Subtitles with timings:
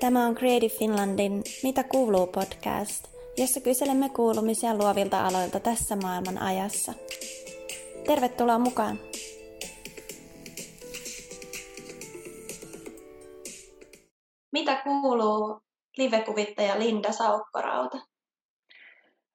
[0.00, 3.04] Tämä on Creative Finlandin Mitä kuuluu podcast,
[3.36, 6.94] jossa kyselemme kuulumisia luovilta aloilta tässä maailman ajassa.
[8.06, 8.98] Tervetuloa mukaan!
[14.52, 15.60] Mitä kuuluu
[15.96, 17.98] livekuvittaja Linda Saukkorauta?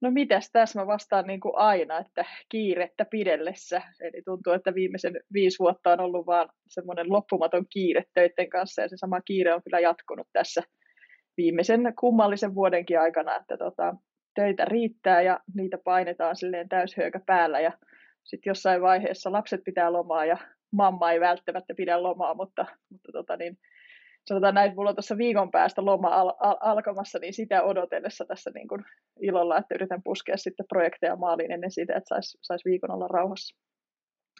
[0.01, 3.81] No mitäs tässä mä vastaan niin kuin aina, että kiirettä pidellessä.
[4.01, 8.89] Eli tuntuu, että viimeisen viisi vuotta on ollut vaan semmoinen loppumaton kiire töiden kanssa ja
[8.89, 10.63] se sama kiire on kyllä jatkunut tässä
[11.37, 13.95] viimeisen kummallisen vuodenkin aikana, että tota,
[14.35, 17.71] töitä riittää ja niitä painetaan silleen täyshöykä päällä ja
[18.23, 20.37] sitten jossain vaiheessa lapset pitää lomaa ja
[20.71, 23.57] mamma ei välttämättä pidä lomaa, mutta, mutta tota niin,
[24.27, 28.25] sanotaan näin, että mulla on tuossa viikon päästä loma al- al- alkamassa, niin sitä odotellessa
[28.25, 28.85] tässä niin kuin
[29.21, 33.57] ilolla, että yritän puskea sitten projekteja maaliin ennen sitä, että saisi sais viikon olla rauhassa.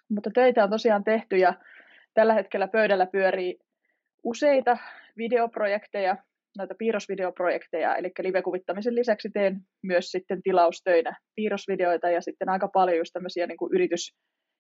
[0.10, 1.54] Mutta töitä on tosiaan tehty ja
[2.14, 3.60] tällä hetkellä pöydällä pyörii
[4.24, 4.78] useita
[5.18, 6.18] videoprojekteja,
[6.58, 13.14] näitä piirrosvideoprojekteja, eli live-kuvittamisen lisäksi teen myös sitten tilaustöinä piirrosvideoita ja sitten aika paljon just
[13.14, 14.16] tämmöisiä niin kuin yritys,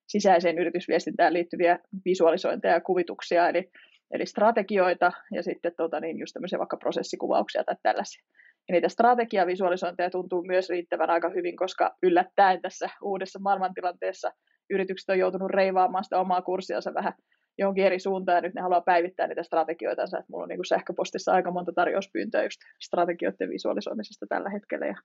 [0.07, 3.71] sisäiseen yritysviestintään liittyviä visualisointeja ja kuvituksia, eli
[4.13, 8.23] eli strategioita ja sitten tota, niin just tämmöisiä vaikka prosessikuvauksia tai tällaisia.
[8.69, 14.31] Ja niitä strategiavisualisointeja tuntuu myös riittävän aika hyvin, koska yllättäen tässä uudessa maailmantilanteessa
[14.69, 17.13] yritykset on joutunut reivaamaan sitä omaa kurssiansa vähän
[17.57, 21.31] johonkin eri suuntaan, ja nyt ne haluaa päivittää niitä strategioita, että mulla on niin sähköpostissa
[21.31, 24.95] aika monta tarjouspyyntöä just strategioiden visualisoimisesta tällä hetkellä, ja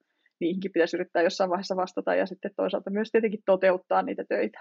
[0.40, 4.60] niihinkin pitäisi yrittää jossain vaiheessa vastata, ja sitten toisaalta myös tietenkin toteuttaa niitä töitä.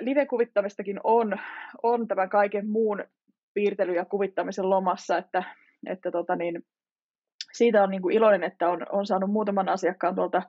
[0.00, 1.36] Live-kuvittamistakin on,
[1.82, 3.04] on tämän kaiken muun
[3.54, 5.42] piirtely- ja kuvittamisen lomassa, että,
[5.86, 6.62] että tota niin,
[7.52, 10.42] siitä on niin kuin iloinen, että on, on saanut muutaman asiakkaan tuolta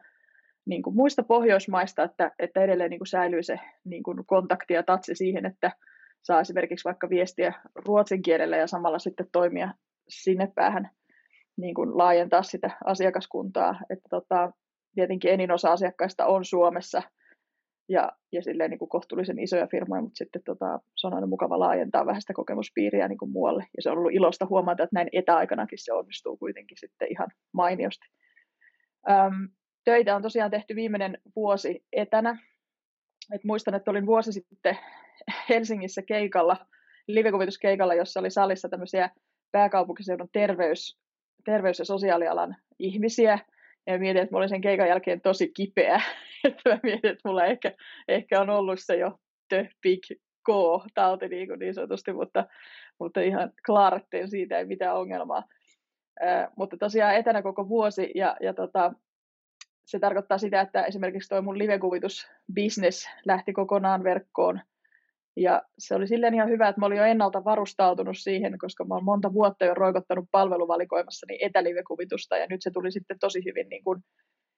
[0.65, 4.83] niin kuin muista Pohjoismaista, että, että edelleen niin kuin säilyy se niin kuin kontakti ja
[4.83, 5.71] tatsi siihen, että
[6.23, 9.71] saa esimerkiksi vaikka viestiä ruotsin kielellä ja samalla sitten toimia
[10.07, 10.89] sinne päähän
[11.57, 13.79] niin kuin laajentaa sitä asiakaskuntaa.
[13.89, 14.51] Että tota,
[14.95, 17.01] tietenkin enin osa asiakkaista on Suomessa–
[17.89, 21.59] ja, ja silleen niin kuin kohtuullisen isoja firmoja, mutta sitten tota, se on aina mukava
[21.59, 23.67] laajentaa vähän sitä kokemuspiiriä niin kuin muualle.
[23.77, 28.07] Ja se on ollut ilosta huomata, että näin etäaikanakin se onnistuu kuitenkin sitten ihan mainiosti.
[29.09, 29.49] Öm,
[29.83, 32.37] töitä on tosiaan tehty viimeinen vuosi etänä.
[33.33, 34.77] Et muistan, että olin vuosi sitten
[35.49, 36.57] Helsingissä keikalla,
[37.07, 39.09] livekuvituskeikalla, jossa oli salissa tämmöisiä
[39.51, 40.99] pääkaupunkiseudun terveys,
[41.45, 43.39] terveys- ja sosiaalialan ihmisiä,
[43.87, 46.01] ja mietin, että mä olin sen keikan jälkeen tosi kipeä.
[46.43, 47.71] että mä mietin, että mulla ehkä,
[48.07, 49.19] ehkä on ollut se jo
[49.49, 49.99] the big
[50.45, 52.45] K-tauti niin, kuin niin sanotusti, mutta,
[52.99, 55.43] mutta ihan klaarettiin siitä, ei mitään ongelmaa.
[56.21, 58.93] Ää, mutta tosiaan etänä koko vuosi ja, ja tota,
[59.85, 64.61] se tarkoittaa sitä, että esimerkiksi tuo mun livekuvitus-business lähti kokonaan verkkoon–
[65.35, 68.93] ja se oli silleen ihan hyvä, että mä olin jo ennalta varustautunut siihen, koska mä
[68.93, 73.83] olen monta vuotta jo roikottanut palveluvalikoimassani etälivekuvitusta, ja nyt se tuli sitten tosi hyvin niin
[73.83, 74.01] kuin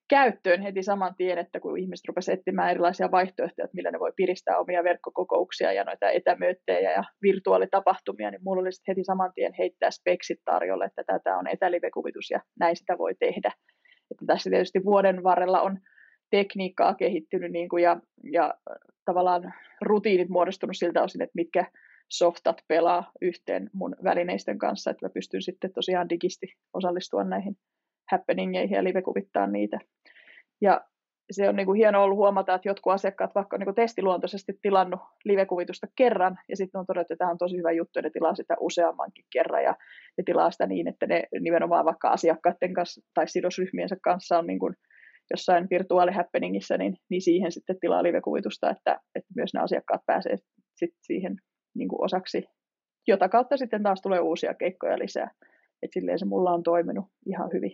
[0.09, 4.11] käyttöön heti saman tien, että kun ihmiset rupesivat etsimään erilaisia vaihtoehtoja, että millä ne voi
[4.15, 9.53] piristää omia verkkokokouksia ja noita etämööttejä ja virtuaalitapahtumia, niin mulla oli sitten heti saman tien
[9.57, 13.51] heittää speksit tarjolle, että tätä on etälivekuvitus ja näin sitä voi tehdä.
[14.11, 15.79] Että tässä tietysti vuoden varrella on
[16.29, 17.99] tekniikkaa kehittynyt niin kuin ja,
[18.31, 18.53] ja
[19.05, 21.65] tavallaan rutiinit muodostunut siltä osin, että mitkä
[22.11, 27.57] softat pelaa yhteen mun välineistön kanssa, että mä pystyn sitten tosiaan digisti osallistua näihin
[28.11, 29.79] happeningeihin ja live-kuvittaa niitä.
[30.61, 30.81] Ja
[31.31, 34.53] se on niin kuin hieno ollut huomata, että jotkut asiakkaat vaikka on niin kuin testiluontoisesti
[34.61, 38.09] tilannut live-kuvitusta kerran, ja sitten on todettu, että tämä on tosi hyvä juttu, ja ne
[38.09, 39.75] tilaa sitä useammankin kerran, ja
[40.17, 44.59] ne tilaa sitä niin, että ne nimenomaan vaikka asiakkaiden kanssa tai sidosryhmiensä kanssa on niin
[44.59, 44.75] kuin
[45.31, 50.35] jossain virtuaalihappeningissa, niin, niin siihen sitten tilaa live-kuvitusta, että, että myös ne asiakkaat pääsee
[50.75, 51.35] sit siihen
[51.75, 52.45] niin kuin osaksi,
[53.07, 55.31] jota kautta sitten taas tulee uusia keikkoja lisää.
[55.83, 57.71] että silleen se mulla on toiminut ihan hyvin.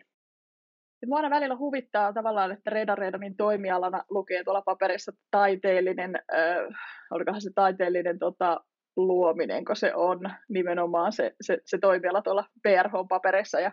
[1.08, 6.78] Mua aina välillä huvittaa tavallaan, että Reda Redamin toimialana lukee tuolla paperissa taiteellinen, äh,
[7.12, 8.60] olikohan se taiteellinen tota,
[8.96, 13.60] luominen, kun se on nimenomaan se, se, se toimiala tuolla PRH-paperissa.
[13.60, 13.72] Ja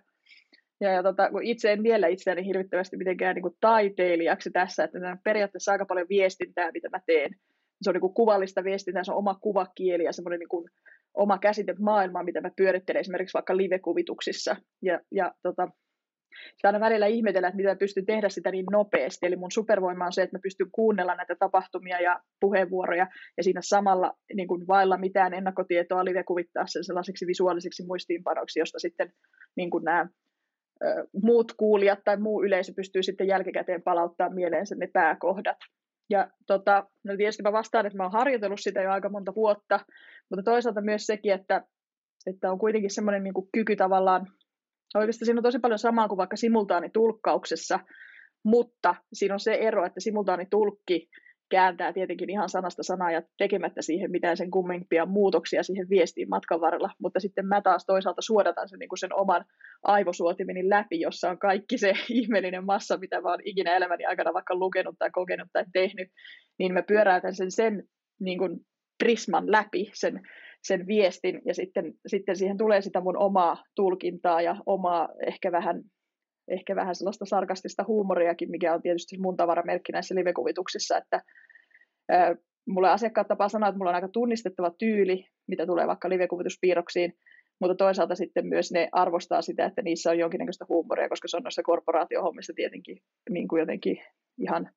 [0.81, 4.99] ja, ja tota, kun itse en vielä itseäni hirvittävästi mitenkään niin kuin taiteilijaksi tässä, että
[4.99, 7.31] on periaatteessa aika paljon viestintää, mitä mä teen.
[7.83, 10.71] Se on niin kuin kuvallista viestintää, se on oma kuvakieli ja semmoinen niin kuin
[11.15, 14.57] oma käsite maailmaa, mitä mä pyörittelen esimerkiksi vaikka live-kuvituksissa.
[14.83, 15.69] Ja, ja tota,
[16.57, 19.27] sitä aina välillä ihmetellä, että mitä pystyn tehdä sitä niin nopeasti.
[19.27, 23.07] Eli mun supervoima on se, että mä pystyn kuunnella näitä tapahtumia ja puheenvuoroja
[23.37, 29.13] ja siinä samalla niin kuin vailla mitään ennakkotietoa live-kuvittaa sen sellaiseksi visuaalisiksi muistiinpanoiksi, josta sitten
[29.57, 30.09] niin kuin nämä
[31.23, 35.57] muut kuulijat tai muu yleisö pystyy sitten jälkikäteen palauttaa mieleensä ne pääkohdat.
[36.11, 39.81] Ja tota, no tietysti mä vastaan, että mä oon harjoitellut sitä jo aika monta vuotta,
[40.31, 41.65] mutta toisaalta myös sekin, että
[42.27, 44.27] että on kuitenkin semmoinen niin kyky tavallaan,
[44.95, 47.81] oikeastaan siinä on tosi paljon samaa kuin vaikka simultaanitulkkauksessa,
[48.45, 51.09] mutta siinä on se ero, että simultaanitulkki
[51.51, 56.61] kääntää tietenkin ihan sanasta sanaa ja tekemättä siihen mitään sen kummempia muutoksia siihen viestiin matkan
[56.61, 59.45] varrella, mutta sitten mä taas toisaalta suodatan sen, niin kuin sen oman
[59.83, 64.55] aivosuotimeni läpi, jossa on kaikki se ihmeellinen massa, mitä mä oon ikinä elämäni aikana vaikka
[64.55, 66.09] lukenut tai kokenut tai tehnyt,
[66.59, 67.83] niin mä pyöräytän sen sen
[68.21, 68.61] niin kuin
[68.99, 70.21] prisman läpi, sen,
[70.63, 75.83] sen viestin, ja sitten, sitten siihen tulee sitä mun omaa tulkintaa ja omaa ehkä vähän
[76.51, 81.23] ehkä vähän sellaista sarkastista huumoriakin, mikä on tietysti mun tavaramerkki näissä livekuvituksissa, että
[82.09, 82.37] ää,
[82.69, 87.13] mulle asiakkaat tapaa sanoa, että mulla on aika tunnistettava tyyli, mitä tulee vaikka livekuvituspiirroksiin,
[87.61, 91.43] mutta toisaalta sitten myös ne arvostaa sitä, että niissä on jonkinnäköistä huumoria, koska se on
[91.43, 92.99] noissa korporaatiohommissa tietenkin
[93.31, 93.97] niin kuin jotenkin
[94.39, 94.71] ihan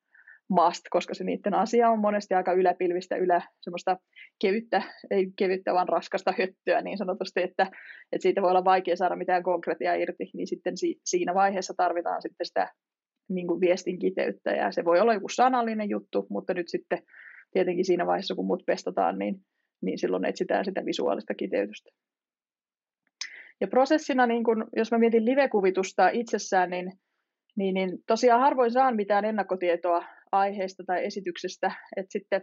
[0.48, 3.96] must, koska se niiden asia on monesti aika yläpilvistä, ylä, semmoista
[4.40, 7.62] kevyttä, ei kevyttä, vaan raskasta höttöä niin sanotusti, että,
[8.12, 12.22] että siitä voi olla vaikea saada mitään konkretiaa irti, niin sitten si, siinä vaiheessa tarvitaan
[12.22, 12.72] sitten sitä
[13.28, 17.02] niin kuin viestin kiteyttä, ja se voi olla joku sanallinen juttu, mutta nyt sitten
[17.52, 19.36] tietenkin siinä vaiheessa, kun mut pestataan, niin,
[19.82, 21.90] niin silloin etsitään sitä visuaalista kiteytystä.
[23.60, 26.92] Ja prosessina, niin kun, jos mä mietin live-kuvitusta itsessään, niin,
[27.56, 30.04] niin, niin tosiaan harvoin saan mitään ennakkotietoa
[30.34, 32.42] aiheesta tai esityksestä, että sitten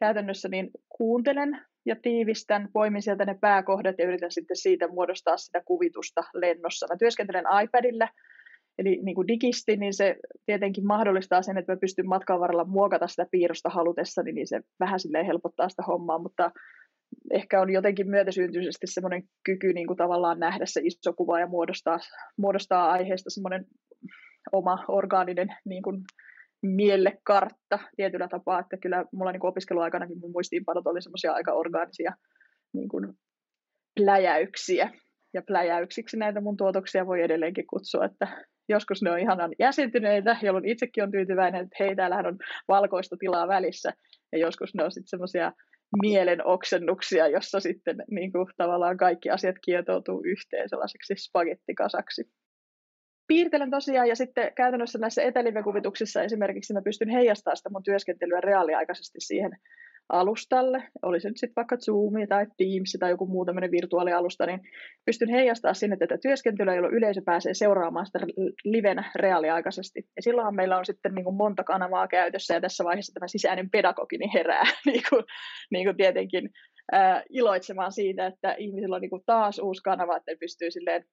[0.00, 5.62] käytännössä niin kuuntelen ja tiivistän, poimin sieltä ne pääkohdat ja yritän sitten siitä muodostaa sitä
[5.64, 6.86] kuvitusta lennossa.
[6.90, 8.08] Mä työskentelen iPadilla,
[8.78, 10.16] eli niin kuin digisti, niin se
[10.46, 15.00] tietenkin mahdollistaa sen, että mä pystyn matkan varrella muokata sitä piirrosta halutessani, niin se vähän
[15.00, 16.50] silleen helpottaa sitä hommaa, mutta
[17.30, 21.98] ehkä on jotenkin myötäsyntyisesti semmoinen kyky niin kuin tavallaan nähdä se iso kuva ja muodostaa,
[22.36, 23.64] muodostaa aiheesta semmoinen
[24.52, 26.02] oma orgaaninen niin kuin
[26.62, 32.12] mielekartta tietyllä tapaa, että kyllä mulla niin opiskeluaikanakin mun muistiinpanot oli semmoisia aika orgaanisia
[32.72, 33.12] niin kuin
[34.00, 34.90] pläjäyksiä.
[35.34, 40.68] Ja pläjäyksiksi näitä mun tuotoksia voi edelleenkin kutsua, että joskus ne on ihanan jäsentyneitä, jolloin
[40.68, 42.38] itsekin on tyytyväinen, että hei, täällähän on
[42.68, 43.92] valkoista tilaa välissä.
[44.32, 45.52] Ja joskus ne on sitten semmoisia
[46.02, 52.24] mielen oksennuksia, jossa sitten niin kuin, tavallaan kaikki asiat kietoutuu yhteen sellaiseksi spagettikasaksi
[53.26, 59.20] piirtelen tosiaan ja sitten käytännössä näissä etelivekuvituksissa esimerkiksi mä pystyn heijastamaan sitä mun työskentelyä reaaliaikaisesti
[59.20, 59.52] siihen
[60.08, 64.60] alustalle, oli se nyt sitten vaikka Zoom tai Teams tai joku muu tämmöinen virtuaalialusta, niin
[65.04, 68.18] pystyn heijastamaan sinne tätä työskentelyä, jolloin yleisö pääsee seuraamaan sitä
[68.64, 70.02] livenä reaaliaikaisesti.
[70.16, 73.70] Ja silloinhan meillä on sitten niin kuin monta kanavaa käytössä ja tässä vaiheessa tämä sisäinen
[73.70, 75.24] pedagogini herää niin kuin,
[75.72, 76.50] niin kuin tietenkin
[76.92, 81.04] ää, iloitsemaan siitä, että ihmisillä on niin kuin taas uusi kanava, että ne pystyy silleen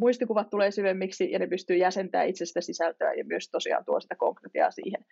[0.00, 4.70] muistikuvat tulee syvemmiksi ja ne pystyy jäsentämään itsestä sisältöä ja myös tosiaan tuo sitä konkretiaa
[4.70, 5.04] siihen.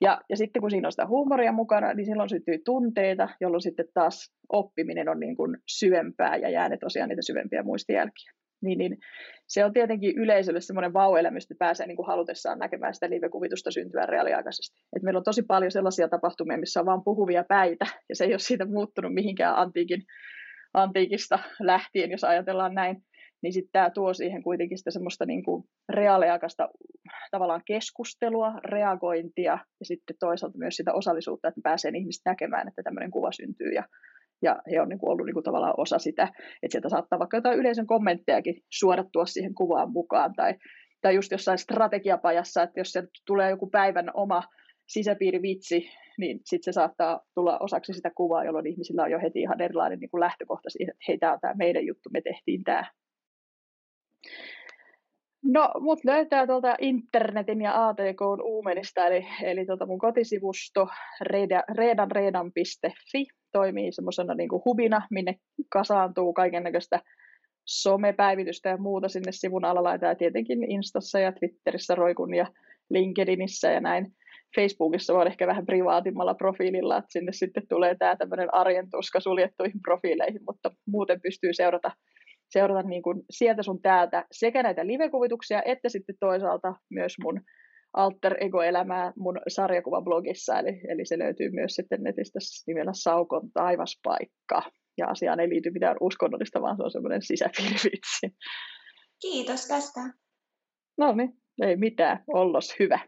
[0.00, 3.86] Ja, ja sitten kun siinä on sitä huumoria mukana, niin silloin syntyy tunteita, jolloin sitten
[3.94, 8.32] taas oppiminen on niin kuin syvempää ja jää ne tosiaan niitä syvempiä muistijälkiä.
[8.62, 8.98] Niin, niin
[9.48, 14.06] se on tietenkin yleisölle semmoinen vauelämys, että pääsee niin kuin halutessaan näkemään sitä live-kuvitusta syntyä
[14.06, 14.80] reaaliaikaisesti.
[14.96, 18.32] Et meillä on tosi paljon sellaisia tapahtumia, missä on vain puhuvia päitä, ja se ei
[18.32, 20.02] ole siitä muuttunut mihinkään antiikin,
[20.74, 22.96] antiikista lähtien, jos ajatellaan näin
[23.42, 26.68] niin sitten tämä tuo siihen kuitenkin sitä semmoista niin kuin reaaliaikaista
[27.30, 33.10] tavallaan keskustelua, reagointia ja sitten toisaalta myös sitä osallisuutta, että pääsee ihmiset näkemään, että tämmöinen
[33.10, 33.84] kuva syntyy ja,
[34.42, 36.22] ja he on niin kuin ollut niin kuin tavallaan osa sitä,
[36.62, 40.54] että sieltä saattaa vaikka jotain yleisön kommenttejakin suodattua siihen kuvaan mukaan tai,
[41.00, 44.42] tai just jossain strategiapajassa, että jos se tulee joku päivän oma
[44.88, 49.60] sisäpiirivitsi, niin sitten se saattaa tulla osaksi sitä kuvaa, jolloin ihmisillä on jo heti ihan
[49.60, 52.84] erilainen niin kuin lähtökohta siihen, että hei, tämä on tämä meidän juttu, me tehtiin tämä.
[55.44, 60.88] No, mut löytää tuolta internetin ja ATKn uumenista, eli, eli tuota mun kotisivusto
[61.74, 65.34] redanredan.fi toimii semmoisena niin hubina, minne
[65.72, 67.00] kasaantuu kaiken näköistä
[67.64, 72.46] somepäivitystä ja muuta sinne sivun alalla, ja tietenkin Instassa ja Twitterissä roikun ja
[72.90, 74.06] LinkedInissä ja näin.
[74.56, 79.82] Facebookissa on ehkä vähän privaatimmalla profiililla, että sinne sitten tulee tämä tämmöinen arjen tuska suljettuihin
[79.82, 81.90] profiileihin, mutta muuten pystyy seurata
[82.50, 87.40] seurata niin kuin sieltä sun täältä sekä näitä live-kuvituksia, että sitten toisaalta myös mun
[87.92, 94.62] alter ego-elämää mun sarjakuvablogissa, eli, eli se löytyy myös sitten netistä nimellä Saukon taivaspaikka.
[94.98, 98.26] Ja asiaan ei liity mitään uskonnollista, vaan se on semmoinen sisäpiirivitsi.
[99.22, 100.00] Kiitos tästä.
[100.98, 102.98] No niin, ei mitään, ollos hyvä.